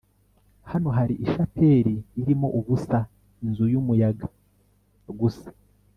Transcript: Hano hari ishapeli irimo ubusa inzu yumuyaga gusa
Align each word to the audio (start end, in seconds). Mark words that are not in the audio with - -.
Hano 0.71 0.89
hari 0.97 1.15
ishapeli 1.25 1.93
irimo 2.21 2.47
ubusa 2.59 2.97
inzu 3.43 3.63
yumuyaga 3.73 4.25
gusa 5.21 5.47